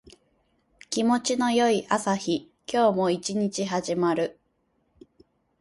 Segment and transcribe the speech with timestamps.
[0.89, 2.51] 気持ちの良い朝日。
[2.67, 4.39] 今日も一日始まる。